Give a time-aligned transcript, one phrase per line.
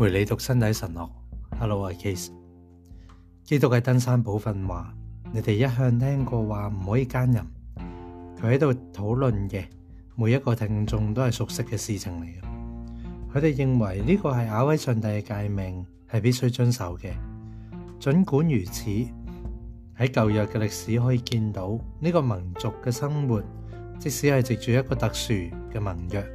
[0.00, 1.10] 陪你读身体神学。
[1.58, 2.34] h e l l o 啊 c a s e
[3.44, 4.94] 基督喺登山宝训话：，
[5.30, 7.40] 你哋一向听过话唔可以奸淫。
[8.40, 9.66] 佢喺度讨论嘅，
[10.16, 13.34] 每一个听众都系熟悉嘅事情嚟嘅。
[13.34, 17.12] 佢哋认为呢个系亚威上帝嘅诫命，系必须遵守嘅。
[17.98, 18.88] 尽管如此，
[19.98, 23.42] 喺旧约嘅历史可以见到，呢个民族嘅生活，
[23.98, 25.34] 即使系藉住一个特殊
[25.74, 26.26] 嘅盟约，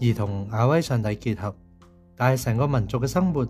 [0.00, 1.52] 而同亚威上帝结合。
[2.24, 3.44] 但系成个民族嘅生活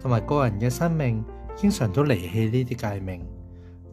[0.00, 1.22] 同埋个人嘅生命，
[1.54, 3.26] 经常都离弃呢啲界命。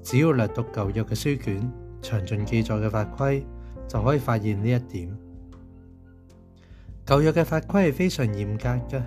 [0.01, 1.69] 只要略读旧约嘅书卷、
[2.01, 3.45] 详尽记载嘅法规，
[3.85, 5.13] 就可以发现呢一点。
[7.05, 9.01] 旧约嘅法规系非常严格嘅，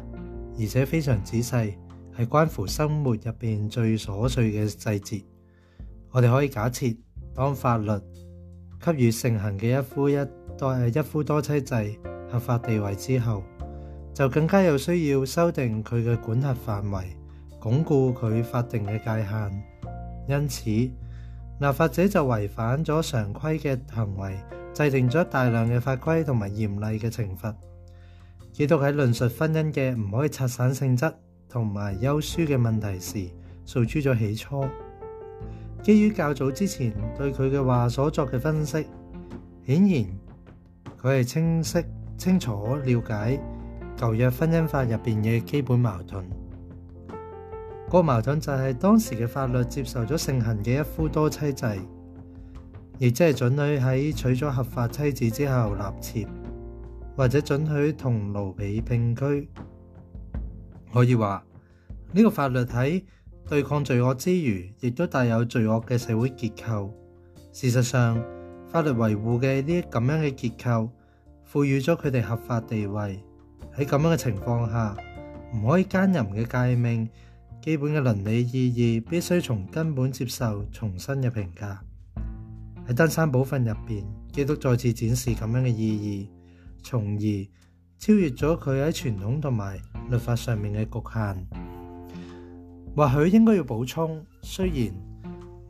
[0.61, 1.79] 而且非常仔细，
[2.15, 5.25] 系关乎生活入边最琐碎嘅细节。
[6.11, 6.85] 我哋可以假设，
[7.35, 7.91] 当法律
[8.79, 10.17] 给予盛行嘅一夫一
[10.59, 11.75] 多一夫多妻制
[12.31, 13.43] 合法地位之后。
[14.17, 17.15] 就更加有需要修订佢嘅管辖范围，
[17.61, 19.63] 巩固佢法定嘅界限。
[20.27, 24.35] 因此，立法者就违反咗常规嘅行为，
[24.73, 27.55] 制定咗大量嘅法规同埋严厉嘅惩罚。
[28.55, 31.13] 基督喺论述婚姻嘅唔可以拆散性质
[31.47, 33.31] 同埋休书嘅问题时，
[33.67, 34.67] 诉诸咗起初。
[35.83, 38.87] 基于较早之前对佢嘅话所作嘅分析，
[39.67, 40.05] 显然
[41.03, 41.85] 佢系清晰
[42.17, 43.39] 清楚了解。
[43.97, 46.23] 旧约婚姻法入边嘅基本矛盾，
[47.91, 51.65] 个矛盾就系当时嘅法律接受咗盛行嘅一夫多妻制，
[52.99, 56.29] 亦即系准许喺娶咗合法妻子之后立妾，
[57.17, 59.49] 或者准许同奴婢并居。
[60.93, 61.43] 可以话
[62.13, 63.03] 呢个法律喺
[63.49, 66.93] 对抗罪恶之余，亦都带有罪恶嘅社会结构。
[67.51, 68.23] 事实上，
[68.69, 70.91] 法律维护嘅呢啲咁样嘅结构，
[71.45, 73.26] 赋予咗佢哋合法地位。
[73.79, 74.97] 喺咁樣嘅情況下，
[75.55, 77.07] 唔可以奸淫嘅戒命，
[77.61, 81.77] 基本嘅倫理意義必須從根本接受重新嘅評價。
[82.89, 87.21] 喺登山寶訓入边，基督再次展示咁樣嘅意義，從而
[87.99, 89.79] 超越咗佢喺傳統同埋
[90.11, 91.47] 律法上面嘅局限。
[92.97, 94.95] 或許應該要補充，雖然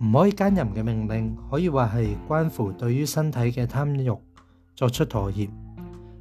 [0.09, 4.17] 唔可以奸淫嘅命令可以話係關乎對於身體嘅貪欲
[4.77, 5.50] 作出妥協，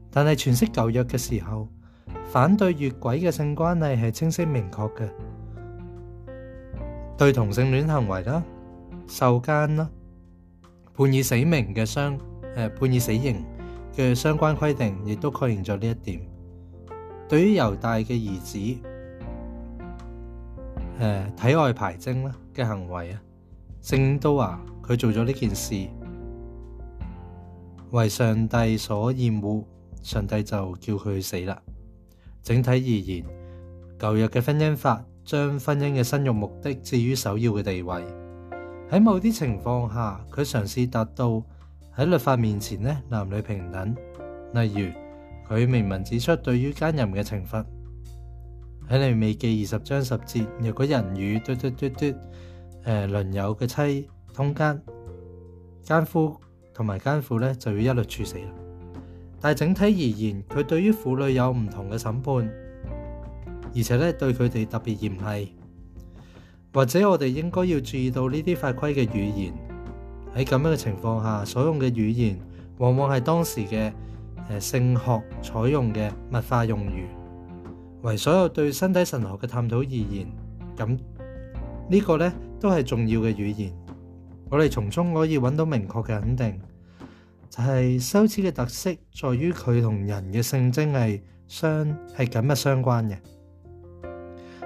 [0.09, 1.67] 但係诠释舊約嘅時候。
[2.31, 5.09] 反对越轨嘅性关系系清晰明确嘅，
[7.17, 8.43] 对同性恋行为啦、
[9.07, 9.89] 受奸啦、
[10.95, 12.17] 判以死命嘅相
[12.55, 13.43] 诶判以死刑
[13.95, 16.19] 嘅相关规定，亦都确认咗呢一点。
[17.27, 18.57] 对于犹大嘅儿子
[20.99, 23.21] 诶体外排精啦嘅行为啊，
[23.81, 25.75] 圣都话佢做咗呢件事
[27.91, 29.65] 为上帝所厌恶，
[30.03, 31.59] 上帝就叫佢死啦。
[32.45, 33.25] 整体而言，
[33.97, 38.05] 旧日嘅婚姻法将婚姻嘅生育目的置于首要嘅地位。
[38.91, 41.41] 喺某啲情况下，佢尝试达到
[41.97, 43.91] 喺律法面前呢男女平等。
[44.53, 44.91] 例如，
[45.49, 47.65] 佢明文指出，对于奸淫嘅惩罚，
[48.91, 52.13] 喺你未记二十章十节，若果人与嘟嘟嘟嘟
[52.83, 54.79] 诶邻友嘅妻通奸，
[55.81, 56.37] 奸夫
[56.75, 58.35] 同埋奸妇咧就要一律处死。
[59.47, 62.35] 但系整体而言，佢对于妇女有唔同嘅审判，
[63.75, 65.53] 而且咧对佢哋特别严厉。
[66.73, 69.53] 或者我哋应该要注意到呢啲法规嘅语言
[70.35, 72.39] 喺咁样嘅情况下所用嘅语言，
[72.79, 73.93] 往往系当时嘅
[74.49, 77.05] 诶性学采用嘅物化用语。
[78.01, 80.25] 为所有对身体神学嘅探讨而言，
[80.75, 80.87] 咁
[81.87, 83.71] 呢个咧都系重要嘅语言。
[84.49, 86.59] 我哋从中可以揾到明确嘅肯定。
[87.49, 91.85] 就係羞恥嘅特色，在於佢同人嘅性徵係相
[92.15, 93.17] 係緊密相關嘅。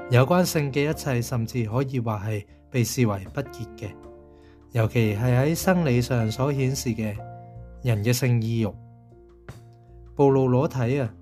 [0.09, 3.89] 有關性嘅一切，甚至可以話係被視為不潔嘅，
[4.71, 7.15] 尤其係喺生理上所顯示嘅
[7.83, 8.67] 人嘅性意欲、
[10.15, 11.13] 暴露裸體啊，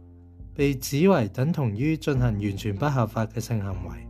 [0.54, 4.08] 被指為等同於進行完全不合法嘅性行為。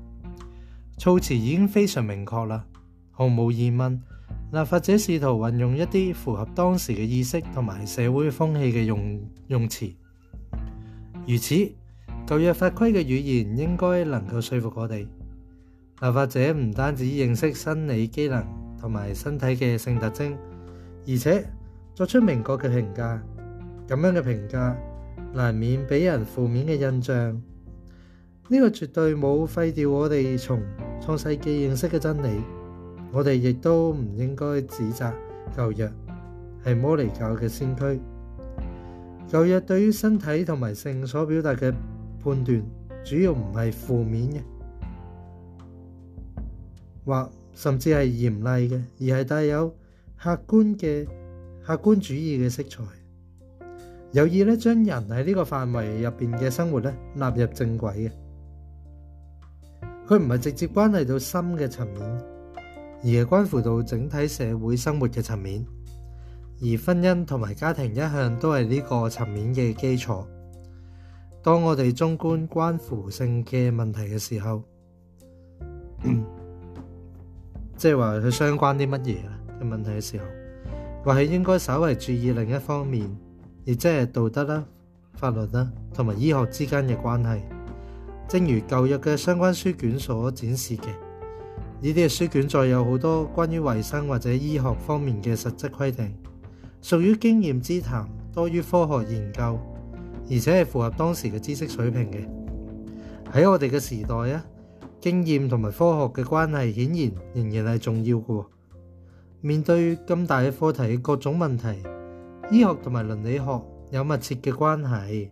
[0.97, 2.65] 措辭已經非常明確啦，
[3.11, 3.99] 毫無疑問。
[4.49, 9.93] 立法者試圖運用一啲符合當時嘅意識同埋社會風氣嘅用用詞，
[11.27, 11.53] 如此，
[12.25, 14.99] 舊約法規嘅語言應該能夠说服我哋。
[15.99, 18.45] 立法者唔單止認識生理機能
[18.79, 20.33] 同埋身體嘅性特徵，
[21.05, 21.45] 而且
[21.93, 23.19] 作出明確嘅評價。
[23.85, 24.75] 咁樣嘅評價
[25.33, 27.17] 難免俾人負面嘅印象。
[28.49, 30.61] 呢個絕對冇廢掉我哋從
[31.01, 32.41] 創世纪認識嘅真理。
[33.11, 35.11] 我哋亦都唔應該指責
[35.55, 35.91] 舊約
[36.63, 37.97] 係摩尼教嘅先驅。
[39.29, 41.73] 舊約對於身體同埋性所表達嘅
[42.23, 42.63] 判斷，
[43.03, 44.37] 主要唔係負面嘅，
[47.05, 49.69] 或甚至係嚴厲嘅，而係帶有
[50.17, 51.07] 客觀嘅
[51.65, 52.83] 客觀主義嘅色彩，
[54.11, 58.11] 有意咧將人喺呢個範圍入边嘅生活咧納入正軌嘅。
[60.07, 62.36] 佢唔係直接關係到心嘅層面。
[63.03, 65.63] 而係關乎到整體社會生活嘅層面，
[66.61, 70.25] 而婚姻同埋家庭一向都係呢個層面嘅基礎。
[71.43, 74.63] 當我哋中觀關乎性嘅問題嘅時候，
[77.75, 79.15] 即係話佢相關啲乜嘢
[79.61, 80.25] 嘅問題嘅時候，
[81.05, 83.15] 或係應該稍為注意另一方面，
[83.63, 84.65] 亦即係道德啦、
[85.13, 87.41] 法律啦同埋醫學之間嘅關係，
[88.27, 90.89] 正如舊日嘅相關書卷所展示嘅。
[91.79, 96.11] 呢啲嘅書卷再有好多關於卫生或者醫學方面嘅實質規定，
[96.81, 99.59] 屬於經驗之談多於科學研究，
[100.31, 102.25] 而且係符合當時嘅知識水平嘅。
[103.31, 104.43] 喺我哋嘅時代啊，
[104.99, 108.45] 經驗同埋科學嘅關係顯然仍然係重要嘅。
[109.41, 111.77] 面對咁大嘅課題嘅各種問題，
[112.51, 113.43] 醫學同埋倫理學
[113.91, 115.29] 有密切嘅關係，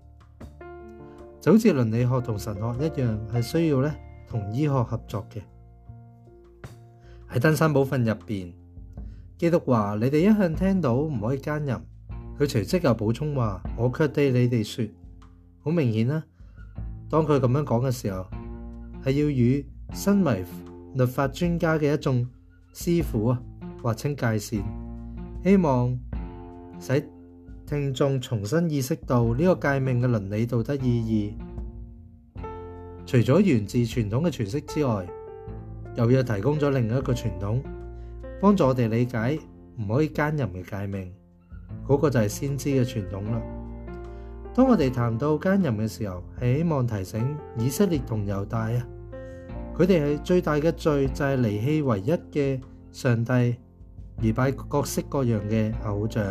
[1.41, 3.91] 就好似倫理學同神學一樣，係需要咧
[4.29, 5.41] 同醫學合作嘅。
[7.35, 8.49] 喺登山宝训入边，
[9.37, 11.75] 基督话：你哋一向听到唔可以奸淫。
[12.39, 14.89] 佢随即又补充话：我却对你哋说，
[15.61, 16.23] 好明显啦。
[17.09, 18.25] 当佢咁样讲嘅时候，
[19.03, 20.45] 系要与身为
[20.93, 22.25] 律法专家嘅一众
[22.73, 23.35] 师傅
[23.83, 24.63] 划清界线，
[25.43, 25.93] 希望
[26.79, 27.03] 使
[27.65, 31.33] 听众重新意识到呢个界命嘅伦理道德意义。
[33.05, 35.05] 除咗源自传统嘅诠释之外，
[35.95, 37.61] 又要提供咗另一個傳統，
[38.41, 39.39] 幫助我哋理解
[39.79, 41.11] 唔可以奸淫嘅界命，
[41.87, 43.41] 嗰個就係先知嘅傳統啦。
[44.53, 48.81] 當我哋談到奸淫嘅時候，係希望提醒以色列同猶大啊，
[49.77, 52.61] 佢哋係最大嘅罪就係離棄唯一嘅
[52.91, 53.31] 上帝，
[54.23, 56.23] 而拜各式各樣嘅偶像。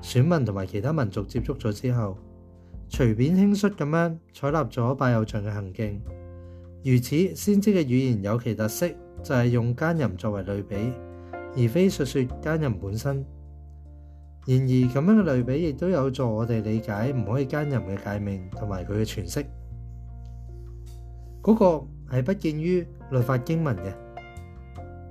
[0.00, 2.16] 選民同埋其他民族接觸咗之後，
[2.88, 5.98] 隨便輕率咁樣採納咗拜偶像嘅行徑。
[6.90, 8.88] 如此先知嘅语言有其特色，
[9.22, 10.74] 就系用奸淫作为类比，
[11.54, 13.14] 而非述说奸淫本身。
[14.46, 19.44] 然而咁样嘅类比亦都有助我哋理解唔可以奸淫嘅界命同埋佢嘅诠释。
[21.42, 21.86] 嗰个
[22.16, 23.92] 系不見于律法经文嘅，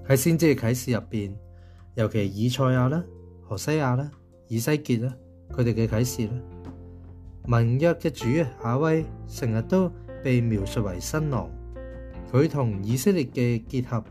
[0.10, 1.32] 喺先知嘅启示入边，
[1.94, 3.04] 尤其以賽亚啦、
[3.48, 4.10] 何西亚啦、
[4.48, 5.14] 以西结啦，
[5.52, 6.40] 佢哋嘅启示啦，
[7.46, 8.26] 民约嘅主
[8.64, 9.92] 阿威成日都
[10.24, 11.48] 被描述为新郎。
[12.32, 14.04] 佢同以色列嘅结合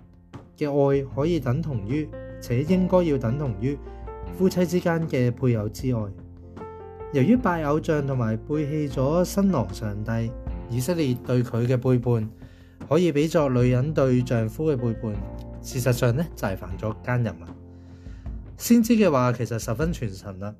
[0.57, 2.09] 嘅爱可以等同于，
[2.41, 3.77] 且应该要等同于
[4.37, 6.01] 夫妻之间嘅配偶之爱。
[7.13, 10.31] 由于拜偶像同埋背弃咗新郎上帝，
[10.71, 12.29] 以色列对佢嘅背叛
[12.89, 15.12] 可以比作女人对丈夫嘅背叛。
[15.61, 17.47] 事实上呢，就系犯咗奸淫啊！
[18.57, 20.55] 先知嘅话其实十分全神啦，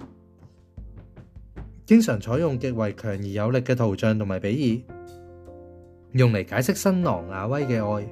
[1.87, 4.96] 经常采用极为强而有力嘅图像同埋比喻。
[6.17, 8.03] 用嚟解释新郎亚威嘅爱，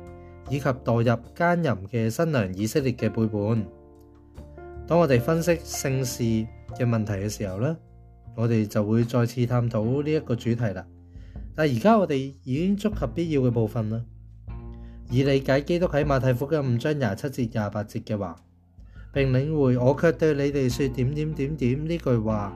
[0.51, 1.03] 以及代入
[1.35, 3.65] 奸淫嘅新娘以色列嘅背叛。
[4.87, 6.23] 当我哋分析姓事
[6.79, 7.75] 嘅问题嘅时候咧，
[8.37, 10.87] 我哋就会再次探讨呢一个主题啦。
[11.57, 14.03] 但而家我哋已经触及必要嘅部分啦，
[15.11, 18.37] 以理解基督喺马太福音五章廿七节廿八节嘅话，
[19.15, 22.55] 并领会我却对你哋说点点点点呢句话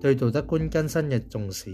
[0.00, 1.70] 对道德观更新嘅重视。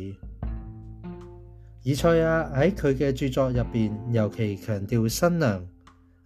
[1.89, 5.67] 以赛亚喺佢嘅著作入边，尤其强调新娘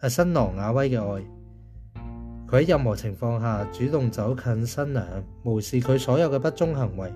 [0.01, 1.23] 阿新郎亚威嘅爱。
[2.49, 5.07] 佢喺任何情况下主动走近新娘，
[5.45, 7.09] 无视佢所有嘅不忠行为。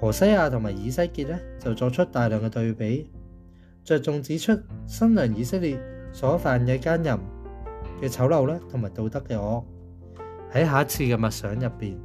[0.00, 3.08] 何西亚同埋以西结呢，就作出大量嘅对比，
[3.84, 4.52] 着重指出
[4.88, 5.78] 新娘以色列
[6.12, 7.12] 所犯嘅奸淫
[8.02, 9.64] 嘅丑陋咧，同埋道德嘅恶。
[10.52, 11.96] 喺下一次嘅默想入边，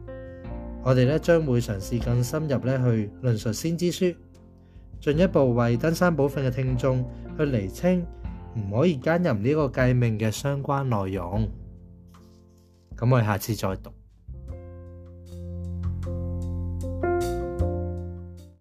[0.84, 4.06] 我哋咧将会尝试更深入咧去论述先知书。
[5.02, 7.04] 進一步為登山部分嘅聽眾
[7.36, 8.06] 去釐清，
[8.56, 11.50] 唔可以加入呢個計命嘅相關內容。
[12.96, 13.92] 咁我哋下次再讀。